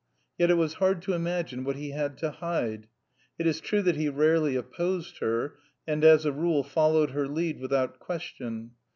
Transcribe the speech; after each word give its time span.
Yet 0.39 0.49
it 0.49 0.55
was 0.55 0.73
hard 0.81 1.03
to 1.03 1.13
imagine 1.13 1.63
what 1.63 1.75
he 1.75 1.91
had 1.91 2.17
to 2.17 2.31
hide. 2.31 2.87
It 3.37 3.45
is 3.45 3.61
true 3.61 3.83
that 3.83 3.97
he 3.97 4.09
rarely 4.09 4.55
opposed 4.55 5.19
her 5.19 5.57
and 5.87 6.03
as 6.03 6.25
a 6.25 6.31
rule 6.31 6.63
followed 6.63 7.11
her 7.11 7.27
lead 7.27 7.59
without 7.59 7.99
question. 7.99 8.71